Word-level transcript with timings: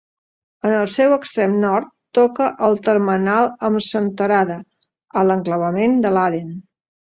En 0.69 0.71
el 0.77 0.87
seu 0.93 1.11
extrem 1.17 1.53
nord 1.65 1.91
toca 2.19 2.49
el 2.69 2.79
termenal 2.89 3.53
amb 3.71 3.87
Senterada, 3.91 4.59
a 5.23 5.27
l'enclavament 5.31 5.99
de 6.09 6.17
Larén. 6.21 6.53